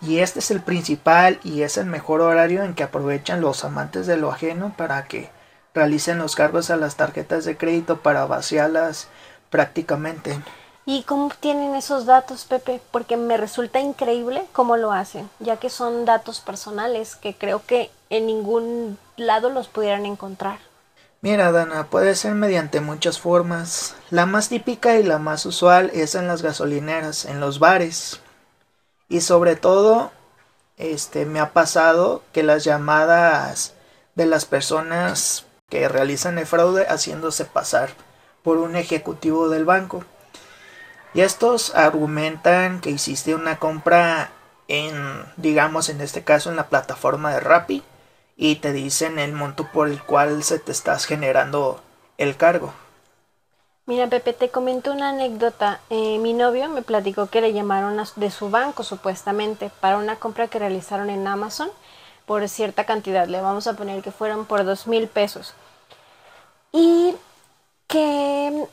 Y 0.01 0.19
este 0.19 0.39
es 0.39 0.51
el 0.51 0.61
principal 0.61 1.39
y 1.43 1.61
es 1.61 1.77
el 1.77 1.85
mejor 1.85 2.21
horario 2.21 2.63
en 2.63 2.73
que 2.73 2.83
aprovechan 2.83 3.41
los 3.41 3.63
amantes 3.63 4.07
de 4.07 4.17
lo 4.17 4.31
ajeno 4.31 4.73
para 4.77 5.05
que 5.05 5.29
realicen 5.73 6.17
los 6.17 6.35
cargos 6.35 6.69
a 6.69 6.77
las 6.77 6.95
tarjetas 6.95 7.45
de 7.45 7.57
crédito 7.57 7.99
para 8.01 8.25
vaciarlas 8.25 9.07
prácticamente. 9.49 10.39
¿Y 10.85 11.03
cómo 11.03 11.31
tienen 11.39 11.75
esos 11.75 12.05
datos, 12.05 12.45
Pepe? 12.45 12.81
Porque 12.91 13.15
me 13.15 13.37
resulta 13.37 13.79
increíble 13.79 14.45
cómo 14.53 14.75
lo 14.75 14.91
hacen, 14.91 15.29
ya 15.39 15.57
que 15.57 15.69
son 15.69 16.05
datos 16.05 16.39
personales 16.39 17.15
que 17.15 17.35
creo 17.35 17.63
que 17.65 17.91
en 18.09 18.25
ningún 18.25 18.97
lado 19.17 19.49
los 19.49 19.67
pudieran 19.67 20.05
encontrar. 20.05 20.59
Mira, 21.21 21.51
Dana, 21.51 21.87
puede 21.87 22.15
ser 22.15 22.33
mediante 22.33 22.79
muchas 22.79 23.19
formas. 23.19 23.93
La 24.09 24.25
más 24.25 24.47
típica 24.47 24.95
y 24.95 25.03
la 25.03 25.19
más 25.19 25.45
usual 25.45 25.91
es 25.93 26.15
en 26.15 26.27
las 26.27 26.41
gasolineras, 26.41 27.25
en 27.25 27.41
los 27.41 27.59
bares. 27.59 28.21
Y 29.09 29.21
sobre 29.21 29.57
todo, 29.57 30.11
este 30.77 31.25
me 31.25 31.41
ha 31.41 31.51
pasado 31.51 32.23
que 32.31 32.41
las 32.41 32.63
llamadas 32.63 33.73
de 34.15 34.25
las 34.27 34.45
personas 34.45 35.45
que 35.69 35.89
realizan 35.89 36.37
el 36.37 36.45
fraude 36.45 36.85
haciéndose 36.87 37.43
pasar 37.43 37.89
por 38.41 38.57
un 38.57 38.77
ejecutivo 38.77 39.49
del 39.49 39.65
banco. 39.65 40.05
Y 41.13 41.21
estos 41.21 41.75
argumentan 41.75 42.81
que 42.81 42.91
hiciste 42.91 43.33
una 43.35 43.57
compra 43.57 44.31
en, 44.67 45.25
digamos 45.37 45.89
en 45.89 46.01
este 46.01 46.23
caso, 46.23 46.49
en 46.49 46.55
la 46.55 46.67
plataforma 46.67 47.33
de 47.33 47.39
Rappi 47.39 47.83
y 48.37 48.55
te 48.57 48.71
dicen 48.71 49.19
el 49.19 49.33
monto 49.33 49.67
por 49.71 49.89
el 49.89 50.01
cual 50.01 50.43
se 50.43 50.59
te 50.59 50.71
estás 50.71 51.05
generando 51.05 51.81
el 52.17 52.37
cargo. 52.37 52.73
Mira, 53.85 54.07
Pepe, 54.07 54.33
te 54.33 54.49
comento 54.49 54.91
una 54.91 55.09
anécdota. 55.09 55.79
Eh, 55.89 56.19
mi 56.19 56.33
novio 56.33 56.69
me 56.69 56.83
platicó 56.83 57.25
que 57.25 57.41
le 57.41 57.53
llamaron 57.53 57.99
de 58.15 58.29
su 58.29 58.51
banco 58.51 58.83
supuestamente 58.83 59.71
para 59.79 59.97
una 59.97 60.17
compra 60.17 60.47
que 60.47 60.59
realizaron 60.59 61.09
en 61.09 61.27
Amazon 61.27 61.71
por 62.27 62.47
cierta 62.47 62.85
cantidad. 62.85 63.27
Le 63.27 63.41
vamos 63.41 63.65
a 63.65 63.73
poner 63.73 64.03
que 64.03 64.11
fueron 64.11 64.45
por 64.45 64.63
dos 64.63 64.85
mil 64.85 65.07
pesos. 65.07 65.55
Y 66.71 67.15
que 67.87 68.67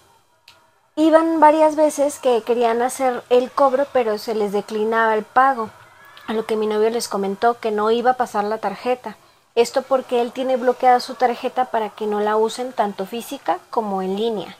iban 0.96 1.40
varias 1.40 1.76
veces 1.76 2.18
que 2.18 2.42
querían 2.42 2.80
hacer 2.80 3.22
el 3.28 3.50
cobro, 3.50 3.86
pero 3.92 4.16
se 4.18 4.34
les 4.34 4.52
declinaba 4.52 5.14
el 5.14 5.24
pago. 5.24 5.70
A 6.26 6.32
lo 6.32 6.46
que 6.46 6.56
mi 6.56 6.66
novio 6.66 6.90
les 6.90 7.08
comentó 7.08 7.60
que 7.60 7.70
no 7.70 7.90
iba 7.90 8.12
a 8.12 8.16
pasar 8.16 8.44
la 8.44 8.58
tarjeta. 8.58 9.16
Esto 9.54 9.82
porque 9.82 10.20
él 10.20 10.32
tiene 10.32 10.56
bloqueada 10.56 10.98
su 11.00 11.14
tarjeta 11.14 11.66
para 11.66 11.90
que 11.90 12.06
no 12.06 12.20
la 12.20 12.36
usen 12.36 12.72
tanto 12.72 13.06
física 13.06 13.58
como 13.70 14.02
en 14.02 14.16
línea. 14.16 14.56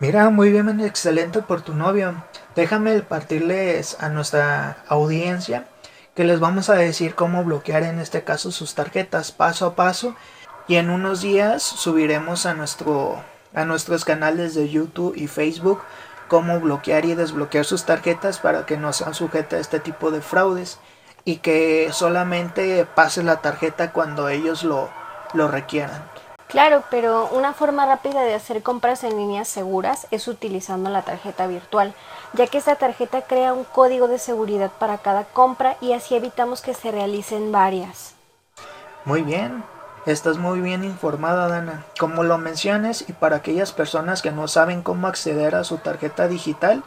Mira, 0.00 0.28
muy 0.30 0.50
bien, 0.50 0.80
excelente 0.80 1.40
por 1.40 1.62
tu 1.62 1.74
novio. 1.74 2.24
Déjame 2.56 3.00
partirles 3.00 3.96
a 4.00 4.08
nuestra 4.08 4.78
audiencia 4.88 5.66
que 6.14 6.24
les 6.24 6.40
vamos 6.40 6.68
a 6.70 6.74
decir 6.74 7.14
cómo 7.14 7.44
bloquear 7.44 7.82
en 7.82 7.98
este 7.98 8.24
caso 8.24 8.50
sus 8.50 8.74
tarjetas 8.74 9.32
paso 9.32 9.66
a 9.66 9.74
paso 9.74 10.14
y 10.68 10.76
en 10.76 10.90
unos 10.90 11.22
días 11.22 11.62
subiremos 11.62 12.46
a 12.46 12.54
nuestro 12.54 13.22
a 13.54 13.64
nuestros 13.64 14.04
canales 14.04 14.54
de 14.54 14.68
YouTube 14.68 15.14
y 15.16 15.26
Facebook 15.26 15.80
cómo 16.28 16.60
bloquear 16.60 17.04
y 17.04 17.14
desbloquear 17.14 17.64
sus 17.64 17.84
tarjetas 17.84 18.38
para 18.38 18.66
que 18.66 18.76
no 18.76 18.92
sean 18.92 19.14
sujetas 19.14 19.58
a 19.58 19.60
este 19.60 19.80
tipo 19.80 20.10
de 20.10 20.20
fraudes 20.20 20.78
y 21.24 21.36
que 21.36 21.90
solamente 21.92 22.86
pase 22.86 23.22
la 23.22 23.36
tarjeta 23.36 23.92
cuando 23.92 24.28
ellos 24.28 24.64
lo, 24.64 24.88
lo 25.32 25.48
requieran. 25.48 26.02
Claro, 26.48 26.84
pero 26.90 27.28
una 27.32 27.52
forma 27.52 27.86
rápida 27.86 28.22
de 28.22 28.34
hacer 28.34 28.62
compras 28.62 29.02
en 29.02 29.16
líneas 29.16 29.48
seguras 29.48 30.06
es 30.10 30.28
utilizando 30.28 30.90
la 30.90 31.02
tarjeta 31.02 31.46
virtual, 31.46 31.94
ya 32.34 32.46
que 32.46 32.58
esta 32.58 32.76
tarjeta 32.76 33.22
crea 33.22 33.52
un 33.52 33.64
código 33.64 34.06
de 34.08 34.18
seguridad 34.18 34.70
para 34.78 34.98
cada 34.98 35.24
compra 35.24 35.76
y 35.80 35.94
así 35.94 36.14
evitamos 36.14 36.60
que 36.60 36.74
se 36.74 36.92
realicen 36.92 37.50
varias. 37.50 38.14
Muy 39.04 39.22
bien, 39.22 39.64
estás 40.06 40.38
muy 40.38 40.60
bien 40.60 40.84
informada, 40.84 41.48
Dana. 41.48 41.84
Como 41.98 42.22
lo 42.22 42.38
menciones 42.38 43.04
y 43.08 43.12
para 43.12 43.36
aquellas 43.36 43.72
personas 43.72 44.22
que 44.22 44.32
no 44.32 44.48
saben 44.48 44.82
cómo 44.82 45.06
acceder 45.06 45.54
a 45.54 45.64
su 45.64 45.78
tarjeta 45.78 46.28
digital, 46.28 46.82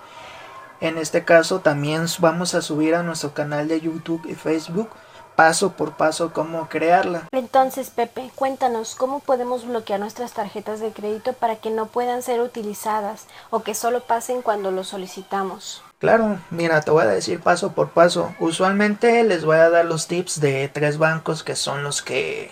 en 0.80 0.98
este 0.98 1.26
caso 1.26 1.60
también 1.60 2.06
vamos 2.20 2.54
a 2.54 2.62
subir 2.62 2.96
a 2.96 3.04
nuestro 3.04 3.34
canal 3.34 3.68
de 3.68 3.82
YouTube 3.82 4.26
y 4.28 4.36
Facebook 4.36 4.90
paso 5.38 5.74
por 5.74 5.94
paso 5.94 6.34
cómo 6.34 6.68
crearla. 6.68 7.28
Entonces, 7.32 7.92
Pepe, 7.92 8.32
cuéntanos 8.34 8.96
cómo 8.96 9.20
podemos 9.20 9.68
bloquear 9.68 10.00
nuestras 10.00 10.34
tarjetas 10.34 10.80
de 10.80 10.92
crédito 10.92 11.34
para 11.34 11.58
que 11.58 11.70
no 11.70 11.86
puedan 11.86 12.24
ser 12.24 12.42
utilizadas 12.42 13.28
o 13.52 13.62
que 13.62 13.76
solo 13.76 14.02
pasen 14.02 14.42
cuando 14.42 14.72
lo 14.72 14.84
solicitamos. 14.84 15.84
Claro, 16.00 16.40
mira, 16.50 16.82
te 16.82 16.90
voy 16.90 17.04
a 17.04 17.08
decir 17.08 17.40
paso 17.40 17.74
por 17.74 17.90
paso. 17.90 18.34
Usualmente 18.40 19.24
les 19.24 19.46
voy 19.46 19.58
a 19.58 19.70
dar 19.70 19.86
los 19.86 20.08
tips 20.08 20.42
de 20.42 20.68
tres 20.70 20.98
bancos 20.98 21.44
que 21.44 21.56
son 21.56 21.84
los 21.84 22.02
que 22.02 22.52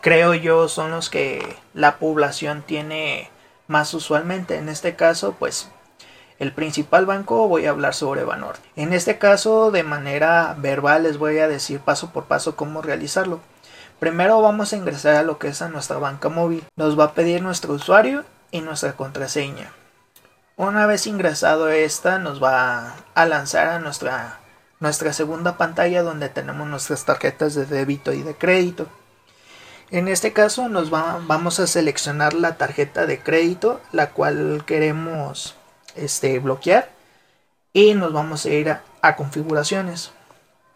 creo 0.00 0.34
yo 0.34 0.68
son 0.68 0.90
los 0.90 1.10
que 1.10 1.56
la 1.74 1.98
población 1.98 2.62
tiene 2.66 3.30
más 3.66 3.94
usualmente. 3.94 4.56
En 4.56 4.68
este 4.68 4.96
caso, 4.96 5.36
pues 5.38 5.68
el 6.38 6.52
principal 6.52 7.06
banco 7.06 7.48
voy 7.48 7.66
a 7.66 7.70
hablar 7.70 7.94
sobre 7.94 8.24
Banorte. 8.24 8.68
En 8.76 8.92
este 8.92 9.18
caso, 9.18 9.70
de 9.70 9.82
manera 9.82 10.54
verbal, 10.58 11.02
les 11.04 11.18
voy 11.18 11.38
a 11.38 11.48
decir 11.48 11.80
paso 11.80 12.12
por 12.12 12.24
paso 12.24 12.56
cómo 12.56 12.82
realizarlo. 12.82 13.40
Primero 13.98 14.40
vamos 14.40 14.72
a 14.72 14.76
ingresar 14.76 15.16
a 15.16 15.24
lo 15.24 15.38
que 15.38 15.48
es 15.48 15.60
a 15.62 15.68
nuestra 15.68 15.98
banca 15.98 16.28
móvil. 16.28 16.64
Nos 16.76 16.98
va 16.98 17.04
a 17.04 17.14
pedir 17.14 17.42
nuestro 17.42 17.74
usuario 17.74 18.24
y 18.52 18.60
nuestra 18.60 18.92
contraseña. 18.92 19.72
Una 20.56 20.86
vez 20.86 21.06
ingresado 21.06 21.68
esta, 21.68 22.18
nos 22.18 22.42
va 22.42 22.94
a 23.14 23.26
lanzar 23.26 23.68
a 23.68 23.78
nuestra, 23.80 24.38
nuestra 24.80 25.12
segunda 25.12 25.56
pantalla 25.56 26.02
donde 26.02 26.28
tenemos 26.28 26.68
nuestras 26.68 27.04
tarjetas 27.04 27.54
de 27.54 27.66
débito 27.66 28.12
y 28.12 28.22
de 28.22 28.34
crédito. 28.34 28.86
En 29.90 30.06
este 30.06 30.34
caso 30.34 30.68
nos 30.68 30.90
vamos 30.90 31.60
a 31.60 31.66
seleccionar 31.66 32.34
la 32.34 32.56
tarjeta 32.56 33.06
de 33.06 33.20
crédito, 33.20 33.80
la 33.90 34.10
cual 34.10 34.64
queremos 34.66 35.56
este, 35.94 36.38
bloquear 36.40 36.90
y 37.72 37.94
nos 37.94 38.12
vamos 38.12 38.44
a 38.44 38.50
ir 38.50 38.70
a, 38.70 39.16
configuraciones. 39.16 40.12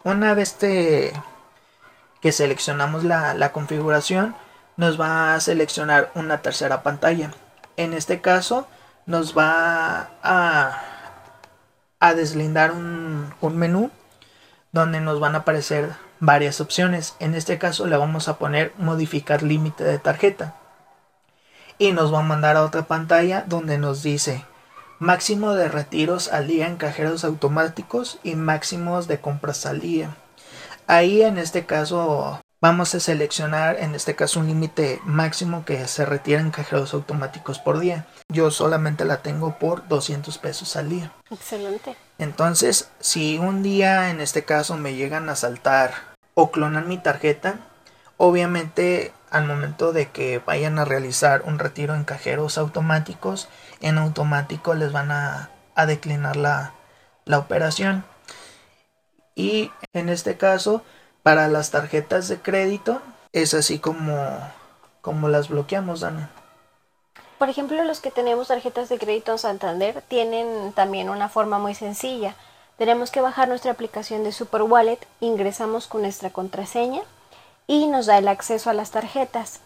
Una 0.03 0.33
vez 0.33 0.53
que 0.55 2.31
seleccionamos 2.31 3.03
la, 3.03 3.51
configuración, 3.51 4.35
nos 4.77 4.99
va 4.99 5.35
a 5.35 5.39
seleccionar 5.41 6.11
una 6.15 6.41
tercera 6.41 6.81
pantalla. 6.81 7.31
En 7.77 7.93
este 7.93 8.19
caso, 8.19 8.67
nos 9.05 9.37
va 9.37 10.09
a, 10.23 10.81
deslindar 12.15 12.71
un 12.71 13.57
menú 13.57 13.91
donde 14.71 14.99
nos 15.01 15.19
van 15.19 15.35
a 15.35 15.39
aparecer 15.39 15.91
varias 16.23 16.61
opciones. 16.61 17.15
En 17.19 17.35
este 17.35 17.57
caso 17.57 17.85
le 17.85 17.97
vamos 17.97 18.29
a 18.29 18.37
poner 18.37 18.73
modificar 18.77 19.43
límite 19.43 19.83
de 19.83 19.99
tarjeta. 19.99 20.55
Y 21.77 21.91
nos 21.91 22.13
va 22.13 22.19
a 22.19 22.23
mandar 22.23 22.55
a 22.55 22.63
otra 22.63 22.83
pantalla 22.83 23.43
donde 23.45 23.77
nos 23.77 24.03
dice 24.03 24.45
máximo 24.99 25.53
de 25.53 25.67
retiros 25.67 26.31
al 26.31 26.47
día 26.47 26.67
en 26.67 26.77
cajeros 26.77 27.25
automáticos 27.25 28.19
y 28.23 28.35
máximos 28.35 29.07
de 29.07 29.19
compras 29.19 29.65
al 29.65 29.81
día. 29.81 30.15
Ahí 30.87 31.23
en 31.23 31.37
este 31.37 31.65
caso 31.65 32.41
vamos 32.61 32.95
a 32.95 33.01
seleccionar 33.01 33.75
en 33.81 33.93
este 33.95 34.15
caso 34.15 34.39
un 34.39 34.47
límite 34.47 35.01
máximo 35.03 35.65
que 35.65 35.85
se 35.89 36.05
retira 36.05 36.39
en 36.39 36.51
cajeros 36.51 36.93
automáticos 36.93 37.59
por 37.59 37.79
día. 37.79 38.07
Yo 38.29 38.49
solamente 38.49 39.03
la 39.03 39.21
tengo 39.21 39.59
por 39.59 39.85
200 39.89 40.37
pesos 40.37 40.77
al 40.77 40.87
día. 40.87 41.11
Excelente. 41.29 41.97
Entonces, 42.17 42.89
si 43.01 43.39
un 43.39 43.61
día 43.61 44.09
en 44.09 44.21
este 44.21 44.45
caso 44.45 44.77
me 44.77 44.95
llegan 44.95 45.27
a 45.27 45.35
saltar 45.35 46.12
o 46.35 46.51
clonar 46.51 46.85
mi 46.85 46.97
tarjeta, 46.97 47.59
obviamente 48.17 49.13
al 49.33 49.47
momento 49.47 49.93
de 49.93 50.09
que 50.09 50.39
vayan 50.39 50.77
a 50.77 50.85
realizar 50.85 51.41
un 51.45 51.57
retiro 51.57 51.95
en 51.95 52.03
cajeros 52.03 52.59
automáticos, 52.59 53.49
en 53.81 53.97
automático 53.97 54.75
les 54.75 54.91
van 54.91 55.11
a, 55.11 55.49
declinar 55.87 56.35
la, 56.35 56.73
operación. 57.35 58.05
Y 59.33 59.71
en 59.93 60.09
este 60.09 60.37
caso, 60.37 60.83
para 61.23 61.47
las 61.47 61.71
tarjetas 61.71 62.27
de 62.27 62.37
crédito, 62.37 63.01
es 63.31 63.55
así 63.55 63.79
como, 63.79 64.15
como 65.01 65.29
las 65.29 65.49
bloqueamos, 65.49 66.01
Dana. 66.01 66.29
Por 67.39 67.49
ejemplo, 67.49 67.83
los 67.83 67.99
que 67.99 68.11
tenemos 68.11 68.49
tarjetas 68.49 68.87
de 68.89 68.99
crédito 68.99 69.31
en 69.31 69.39
Santander 69.39 70.03
tienen 70.07 70.73
también 70.73 71.09
una 71.09 71.27
forma 71.27 71.57
muy 71.57 71.73
sencilla. 71.73 72.35
Tenemos 72.77 73.11
que 73.11 73.21
bajar 73.21 73.47
nuestra 73.47 73.71
aplicación 73.71 74.23
de 74.23 74.31
Super 74.31 74.63
Wallet, 74.63 74.99
ingresamos 75.19 75.87
con 75.87 76.01
nuestra 76.01 76.31
contraseña 76.31 77.01
y 77.67 77.87
nos 77.87 78.07
da 78.07 78.17
el 78.17 78.27
acceso 78.27 78.69
a 78.69 78.73
las 78.73 78.91
tarjetas. 78.91 79.59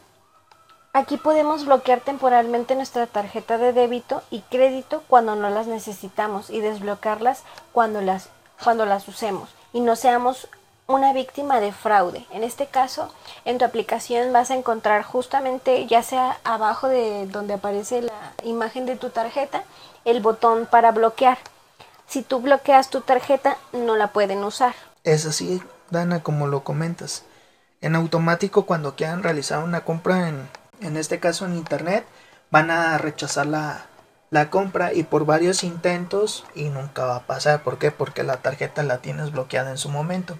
Aquí 0.93 1.17
podemos 1.17 1.65
bloquear 1.65 2.01
temporalmente 2.01 2.75
nuestra 2.75 3.07
tarjeta 3.07 3.57
de 3.57 3.71
débito 3.71 4.23
y 4.29 4.41
crédito 4.41 5.03
cuando 5.07 5.35
no 5.35 5.49
las 5.49 5.67
necesitamos 5.67 6.49
y 6.49 6.59
desbloquearlas 6.59 7.43
cuando 7.71 8.01
las, 8.01 8.29
cuando 8.63 8.85
las 8.85 9.07
usemos 9.07 9.49
y 9.73 9.79
no 9.79 9.95
seamos 9.95 10.49
una 10.87 11.13
víctima 11.13 11.59
de 11.59 11.71
fraude. 11.71 12.25
En 12.31 12.43
este 12.43 12.65
caso, 12.65 13.13
en 13.45 13.57
tu 13.57 13.65
aplicación 13.65 14.33
vas 14.33 14.51
a 14.51 14.55
encontrar 14.55 15.03
justamente, 15.03 15.85
ya 15.85 16.01
sea 16.01 16.39
abajo 16.43 16.87
de 16.87 17.27
donde 17.27 17.53
aparece 17.53 18.01
la 18.01 18.33
imagen 18.43 18.85
de 18.85 18.95
tu 18.95 19.09
tarjeta, 19.09 19.63
el 20.05 20.21
botón 20.21 20.65
para 20.65 20.91
bloquear. 20.91 21.37
Si 22.07 22.21
tú 22.21 22.39
bloqueas 22.39 22.89
tu 22.89 23.01
tarjeta 23.01 23.57
no 23.73 23.95
la 23.95 24.07
pueden 24.13 24.43
usar. 24.43 24.73
Es 25.03 25.25
así, 25.25 25.61
Dana, 25.89 26.23
como 26.23 26.47
lo 26.47 26.63
comentas. 26.63 27.23
En 27.81 27.95
automático 27.95 28.65
cuando 28.65 28.95
quieran 28.95 29.23
realizar 29.23 29.63
una 29.63 29.81
compra 29.81 30.29
en, 30.29 30.49
en 30.81 30.97
este 30.97 31.19
caso 31.19 31.45
en 31.45 31.55
internet 31.55 32.05
van 32.49 32.71
a 32.71 32.97
rechazar 32.97 33.45
la, 33.45 33.85
la 34.29 34.49
compra 34.49 34.93
y 34.93 35.03
por 35.03 35.25
varios 35.25 35.63
intentos 35.63 36.45
y 36.55 36.69
nunca 36.69 37.05
va 37.05 37.17
a 37.17 37.27
pasar. 37.27 37.63
¿Por 37.63 37.77
qué? 37.77 37.91
Porque 37.91 38.23
la 38.23 38.37
tarjeta 38.37 38.83
la 38.83 38.99
tienes 38.99 39.31
bloqueada 39.31 39.69
en 39.71 39.77
su 39.77 39.89
momento. 39.89 40.39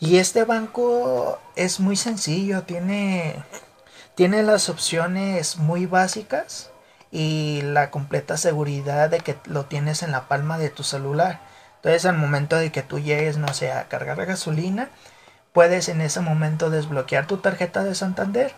Y 0.00 0.18
este 0.18 0.44
banco 0.44 1.38
es 1.54 1.78
muy 1.78 1.94
sencillo, 1.94 2.64
tiene, 2.64 3.44
tiene 4.16 4.42
las 4.42 4.68
opciones 4.68 5.58
muy 5.58 5.86
básicas 5.86 6.71
y 7.12 7.60
la 7.62 7.90
completa 7.90 8.36
seguridad 8.36 9.10
de 9.10 9.20
que 9.20 9.36
lo 9.44 9.66
tienes 9.66 10.02
en 10.02 10.10
la 10.10 10.26
palma 10.28 10.58
de 10.58 10.70
tu 10.70 10.82
celular. 10.82 11.40
Entonces 11.76 12.06
al 12.06 12.16
momento 12.16 12.56
de 12.56 12.72
que 12.72 12.82
tú 12.82 12.98
llegues, 12.98 13.36
no 13.36 13.52
sé, 13.54 13.70
a 13.70 13.88
cargar 13.88 14.24
gasolina, 14.24 14.88
puedes 15.52 15.88
en 15.88 16.00
ese 16.00 16.20
momento 16.20 16.70
desbloquear 16.70 17.26
tu 17.26 17.36
tarjeta 17.36 17.84
de 17.84 17.94
Santander 17.94 18.54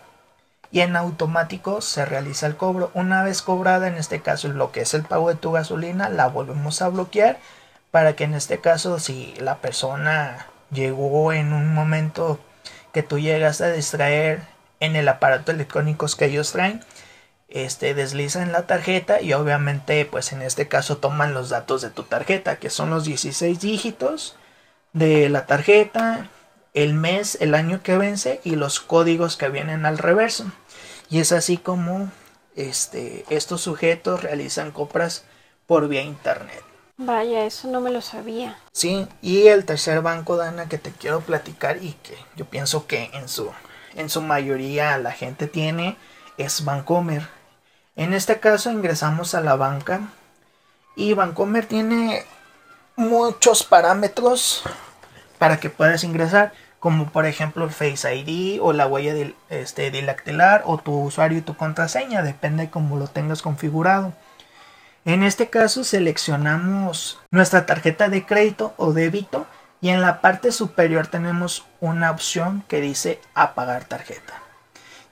y 0.71 0.79
en 0.79 0.95
automático 0.95 1.81
se 1.81 2.05
realiza 2.05 2.47
el 2.47 2.55
cobro. 2.55 2.91
Una 2.93 3.23
vez 3.23 3.41
cobrada, 3.41 3.87
en 3.87 3.95
este 3.95 4.21
caso 4.21 4.47
lo 4.47 4.71
que 4.71 4.81
es 4.81 4.93
el 4.93 5.03
pago 5.03 5.29
de 5.29 5.35
tu 5.35 5.51
gasolina, 5.51 6.09
la 6.09 6.27
volvemos 6.27 6.81
a 6.81 6.87
bloquear 6.87 7.37
para 7.91 8.15
que 8.15 8.23
en 8.23 8.33
este 8.33 8.59
caso 8.59 8.99
si 8.99 9.33
la 9.39 9.57
persona 9.57 10.47
llegó 10.71 11.33
en 11.33 11.53
un 11.53 11.73
momento 11.73 12.39
que 12.93 13.03
tú 13.03 13.19
llegas 13.19 13.61
a 13.61 13.71
distraer 13.71 14.41
en 14.79 14.95
el 14.95 15.07
aparato 15.07 15.51
electrónico 15.51 16.05
que 16.17 16.25
ellos 16.25 16.51
traen, 16.51 16.81
este 17.49 17.93
deslizan 17.93 18.51
la 18.51 18.67
tarjeta 18.67 19.21
y 19.21 19.33
obviamente 19.33 20.05
pues 20.05 20.33
en 20.33 20.41
este 20.41 20.67
caso 20.67 20.97
toman 20.97 21.33
los 21.33 21.49
datos 21.49 21.81
de 21.81 21.89
tu 21.89 22.03
tarjeta 22.03 22.57
que 22.57 22.69
son 22.69 22.89
los 22.89 23.05
16 23.05 23.59
dígitos 23.59 24.35
de 24.93 25.29
la 25.29 25.45
tarjeta 25.45 26.29
el 26.75 26.93
mes, 26.93 27.37
el 27.39 27.55
año 27.55 27.81
que 27.81 27.97
vence 27.97 28.41
y 28.43 28.55
los 28.55 28.81
códigos 28.81 29.37
que 29.37 29.49
vienen 29.49 29.85
al 29.85 29.97
reverso. 29.97 30.51
Y 31.09 31.19
es 31.19 31.31
así 31.31 31.57
como 31.57 32.11
este, 32.55 33.25
estos 33.29 33.61
sujetos 33.61 34.21
realizan 34.21 34.71
compras 34.71 35.23
por 35.67 35.87
vía 35.87 36.01
internet. 36.01 36.61
Vaya, 36.97 37.45
eso 37.45 37.69
no 37.69 37.81
me 37.81 37.91
lo 37.91 38.01
sabía. 38.01 38.57
Sí, 38.71 39.07
y 39.21 39.47
el 39.47 39.65
tercer 39.65 40.01
banco, 40.01 40.37
Dana, 40.37 40.69
que 40.69 40.77
te 40.77 40.91
quiero 40.91 41.21
platicar 41.21 41.83
y 41.83 41.93
que 42.03 42.17
yo 42.35 42.45
pienso 42.45 42.87
que 42.87 43.09
en 43.13 43.27
su, 43.27 43.51
en 43.95 44.09
su 44.09 44.21
mayoría 44.21 44.97
la 44.97 45.11
gente 45.11 45.47
tiene, 45.47 45.97
es 46.37 46.63
Bancomer. 46.63 47.27
En 47.95 48.13
este 48.13 48.39
caso 48.39 48.71
ingresamos 48.71 49.35
a 49.35 49.41
la 49.41 49.55
banca 49.55 50.01
y 50.95 51.13
Bancomer 51.13 51.65
tiene 51.65 52.25
muchos 52.95 53.63
parámetros 53.63 54.63
para 55.37 55.59
que 55.59 55.69
puedas 55.69 56.03
ingresar 56.03 56.53
como 56.79 57.09
por 57.09 57.25
ejemplo 57.25 57.65
el 57.65 57.71
Face 57.71 58.15
ID 58.15 58.61
o 58.61 58.71
la 58.71 58.85
huella 58.85 59.13
de, 59.13 59.33
este, 59.49 59.91
o 60.65 60.77
tu 60.77 60.93
usuario 61.01 61.39
y 61.39 61.41
tu 61.41 61.55
contraseña, 61.57 62.21
depende 62.21 62.65
de 62.65 62.69
cómo 62.69 62.97
lo 62.97 63.07
tengas 63.07 63.41
configurado. 63.41 64.13
En 65.03 65.23
este 65.23 65.49
caso 65.49 65.83
seleccionamos 65.83 67.19
nuestra 67.31 67.65
tarjeta 67.65 68.09
de 68.09 68.25
crédito 68.25 68.75
o 68.77 68.93
débito 68.93 69.47
y 69.81 69.89
en 69.89 70.01
la 70.01 70.21
parte 70.21 70.51
superior 70.51 71.07
tenemos 71.07 71.65
una 71.79 72.11
opción 72.11 72.63
que 72.67 72.81
dice 72.81 73.19
apagar 73.33 73.85
tarjeta. 73.85 74.44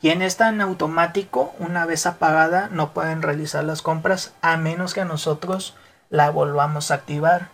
Y 0.04 0.10
en 0.10 0.22
esta 0.22 0.50
en 0.50 0.60
automático, 0.60 1.56
una 1.60 1.86
vez 1.86 2.06
apagada, 2.06 2.68
no 2.70 2.92
pueden 2.92 3.22
realizar 3.22 3.64
las 3.64 3.82
compras 3.82 4.34
a 4.42 4.58
menos 4.58 4.94
que 4.94 5.06
nosotros 5.06 5.76
la 6.10 6.30
volvamos 6.30 6.92
a 6.92 6.96
activar. 6.96 7.48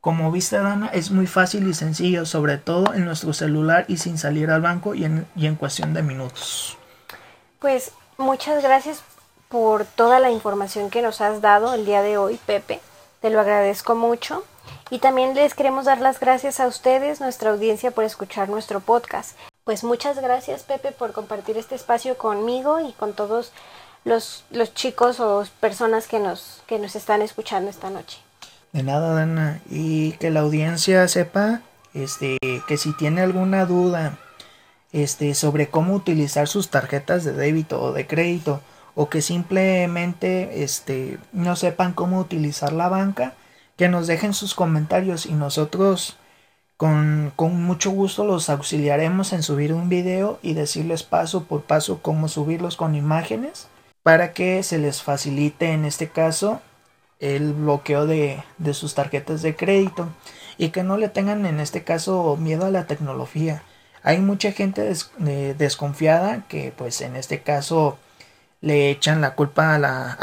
Como 0.00 0.30
viste, 0.30 0.58
Dana, 0.58 0.90
es 0.92 1.10
muy 1.10 1.26
fácil 1.26 1.66
y 1.66 1.74
sencillo, 1.74 2.24
sobre 2.24 2.56
todo 2.56 2.94
en 2.94 3.04
nuestro 3.04 3.32
celular 3.32 3.84
y 3.88 3.96
sin 3.96 4.16
salir 4.16 4.52
al 4.52 4.60
banco 4.60 4.94
y 4.94 5.06
en, 5.06 5.26
y 5.34 5.46
en 5.46 5.56
cuestión 5.56 5.92
de 5.92 6.04
minutos. 6.04 6.78
Pues 7.58 7.90
muchas 8.16 8.62
gracias 8.62 9.02
por 9.48 9.84
toda 9.84 10.20
la 10.20 10.30
información 10.30 10.88
que 10.88 11.02
nos 11.02 11.20
has 11.20 11.40
dado 11.40 11.74
el 11.74 11.84
día 11.84 12.02
de 12.02 12.16
hoy, 12.16 12.38
Pepe. 12.46 12.80
Te 13.20 13.28
lo 13.28 13.40
agradezco 13.40 13.96
mucho. 13.96 14.44
Y 14.90 15.00
también 15.00 15.34
les 15.34 15.54
queremos 15.54 15.86
dar 15.86 16.00
las 16.00 16.20
gracias 16.20 16.60
a 16.60 16.68
ustedes, 16.68 17.20
nuestra 17.20 17.50
audiencia, 17.50 17.90
por 17.90 18.04
escuchar 18.04 18.48
nuestro 18.48 18.78
podcast. 18.78 19.36
Pues 19.64 19.84
muchas 19.84 20.20
gracias, 20.20 20.64
Pepe, 20.64 20.90
por 20.90 21.12
compartir 21.12 21.56
este 21.56 21.76
espacio 21.76 22.18
conmigo 22.18 22.80
y 22.80 22.92
con 22.92 23.12
todos 23.12 23.52
los, 24.04 24.44
los 24.50 24.74
chicos 24.74 25.20
o 25.20 25.44
personas 25.60 26.08
que 26.08 26.18
nos, 26.18 26.62
que 26.66 26.80
nos 26.80 26.96
están 26.96 27.22
escuchando 27.22 27.70
esta 27.70 27.88
noche. 27.88 28.18
De 28.72 28.82
nada, 28.82 29.14
Dana. 29.14 29.60
Y 29.70 30.12
que 30.12 30.30
la 30.30 30.40
audiencia 30.40 31.06
sepa 31.06 31.62
este, 31.94 32.38
que 32.66 32.76
si 32.76 32.92
tiene 32.96 33.20
alguna 33.20 33.64
duda 33.66 34.18
este, 34.90 35.34
sobre 35.34 35.68
cómo 35.68 35.94
utilizar 35.94 36.48
sus 36.48 36.70
tarjetas 36.70 37.22
de 37.22 37.32
débito 37.32 37.80
o 37.80 37.92
de 37.92 38.06
crédito, 38.06 38.60
o 38.94 39.08
que 39.08 39.22
simplemente 39.22 40.64
este, 40.64 41.18
no 41.32 41.56
sepan 41.56 41.92
cómo 41.92 42.18
utilizar 42.18 42.72
la 42.72 42.88
banca, 42.88 43.34
que 43.76 43.88
nos 43.88 44.06
dejen 44.06 44.34
sus 44.34 44.54
comentarios 44.54 45.24
y 45.24 45.32
nosotros 45.32 46.16
con, 46.82 47.32
mucho 47.64 47.92
gusto 47.92 48.24
los 48.24 48.50
auxiliaremos 48.50 49.32
en 49.32 49.44
subir 49.44 49.72
un 49.72 49.88
video 49.88 50.40
y 50.42 50.54
decirles 50.54 51.04
paso 51.04 51.44
por 51.44 51.62
paso 51.62 52.02
cómo 52.02 52.26
subirlos 52.26 52.74
con 52.74 52.96
imágenes 52.96 53.68
para 54.02 54.32
que 54.32 54.64
se 54.64 54.78
les 54.78 55.00
facilite 55.00 55.70
en 55.70 55.84
este 55.84 56.08
caso 56.08 56.60
el 57.20 57.52
bloqueo 57.52 58.06
de, 58.06 58.42
sus 58.72 58.96
tarjetas 58.96 59.42
de 59.42 59.54
crédito 59.54 60.08
y 60.58 60.70
que 60.70 60.82
no 60.82 60.96
le 60.96 61.08
tengan 61.08 61.46
en 61.46 61.60
este 61.60 61.84
caso 61.84 62.36
miedo 62.36 62.66
a 62.66 62.72
la 62.72 62.88
tecnología. 62.88 63.62
Hay 64.02 64.18
mucha 64.18 64.50
gente 64.50 64.92
desconfiada 65.56 66.48
que 66.48 66.74
pues 66.76 67.00
en 67.00 67.14
este 67.14 67.42
caso 67.42 67.96
le 68.60 68.90
echan 68.90 69.20
la 69.20 69.36
culpa 69.36 69.76
a 69.76 69.78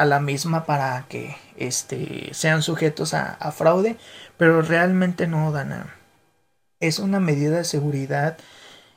la, 0.05 0.19
misma 0.19 0.65
para 0.65 1.05
que 1.07 1.37
este, 1.55 2.33
sean 2.33 2.63
sujetos 2.63 3.13
a, 3.13 3.37
fraude, 3.53 3.95
pero 4.35 4.61
realmente 4.61 5.25
no, 5.25 5.53
Dana. 5.53 5.95
Es 6.79 6.99
una 6.99 7.19
medida 7.19 7.57
de 7.57 7.65
seguridad 7.65 8.37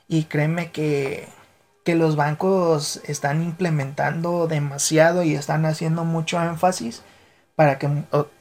y 0.07 0.25
créeme 0.25 0.71
que, 0.71 1.27
que 1.83 1.95
los 1.95 2.15
bancos 2.15 3.01
están 3.05 3.43
implementando 3.43 4.47
demasiado 4.47 5.23
y 5.23 5.35
están 5.35 5.65
haciendo 5.65 6.05
mucho 6.05 6.41
énfasis 6.41 7.01
para 7.55 7.77
que, 7.77 7.89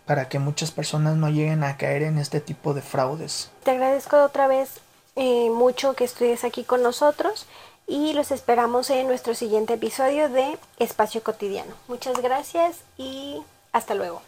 para 0.06 0.28
que 0.28 0.38
muchas 0.38 0.70
personas 0.70 1.16
no 1.16 1.28
lleguen 1.28 1.64
a 1.64 1.76
caer 1.76 2.02
en 2.02 2.18
este 2.18 2.40
tipo 2.40 2.74
de 2.74 2.82
fraudes. 2.82 3.50
Te 3.64 3.72
agradezco 3.72 4.22
otra 4.22 4.46
vez 4.46 4.80
eh, 5.16 5.50
mucho 5.50 5.94
que 5.94 6.04
estés 6.04 6.44
aquí 6.44 6.64
con 6.64 6.82
nosotros 6.82 7.46
y 7.86 8.12
los 8.14 8.30
esperamos 8.30 8.90
en 8.90 9.06
nuestro 9.06 9.34
siguiente 9.34 9.74
episodio 9.74 10.28
de 10.28 10.58
Espacio 10.78 11.22
Cotidiano. 11.22 11.74
Muchas 11.88 12.22
gracias 12.22 12.78
y 12.96 13.42
hasta 13.72 13.94
luego. 13.94 14.22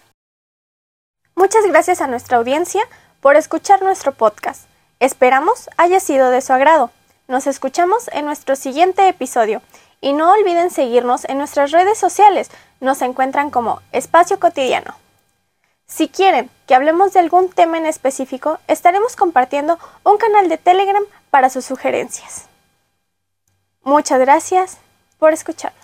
Muchas 1.35 1.65
gracias 1.67 2.01
a 2.01 2.07
nuestra 2.07 2.37
audiencia 2.37 2.83
por 3.21 3.37
escuchar 3.37 3.83
nuestro 3.83 4.13
podcast. 4.13 4.67
Esperamos 5.05 5.69
haya 5.77 6.01
sido 6.01 6.31
de 6.31 6.41
su 6.41 6.55
agrado. 6.55 6.91
Nos 7.29 7.47
escuchamos 7.47 8.09
en 8.15 8.25
nuestro 8.25 8.57
siguiente 8.57 9.07
episodio 9.07 9.61
y 10.01 10.15
no 10.15 10.33
olviden 10.33 10.71
seguirnos 10.71 11.27
en 11.27 11.37
nuestras 11.37 11.73
redes 11.73 11.99
sociales 11.99 12.51
nos 12.81 13.03
encuentran 13.03 13.51
como 13.51 13.83
Espacio 13.93 14.41
Cotidiano. 14.41 14.95
Si 15.87 16.09
quieren 16.09 16.49
que 16.67 16.75
hablemos 16.75 17.13
de 17.13 17.21
algún 17.21 17.51
tema 17.51 17.77
en 17.77 17.85
específico, 17.85 18.61
estaremos 18.67 19.15
compartiendo 19.15 19.79
un 20.05 20.17
canal 20.17 20.49
de 20.49 20.57
Telegram 20.57 21.05
para 21.29 21.51
sus 21.51 21.67
sugerencias. 21.67 22.47
Muchas 23.83 24.19
gracias 24.21 24.79
por 25.19 25.35
escucharnos. 25.35 25.84